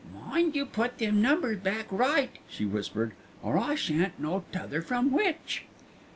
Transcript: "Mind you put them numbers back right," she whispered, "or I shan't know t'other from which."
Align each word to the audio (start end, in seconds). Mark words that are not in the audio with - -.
"Mind 0.27 0.55
you 0.55 0.65
put 0.65 0.97
them 0.97 1.21
numbers 1.21 1.59
back 1.59 1.85
right," 1.91 2.39
she 2.49 2.65
whispered, 2.65 3.11
"or 3.43 3.55
I 3.59 3.75
shan't 3.75 4.19
know 4.19 4.43
t'other 4.51 4.81
from 4.81 5.11
which." 5.11 5.65